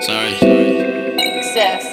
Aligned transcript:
Sorry. 0.00 0.32
Excess. 1.18 1.89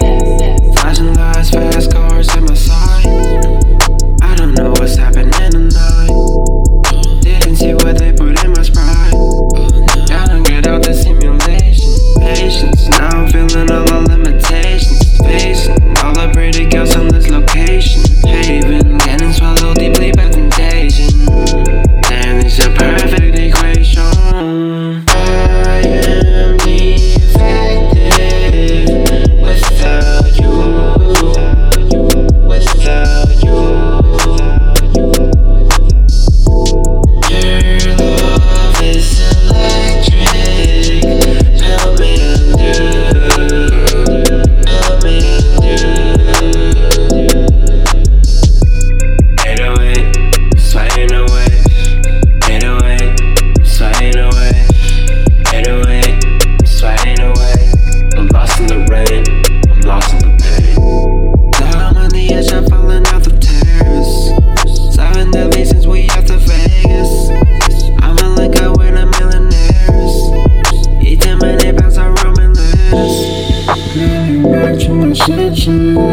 Thank 75.19 75.67
you. 75.67 76.07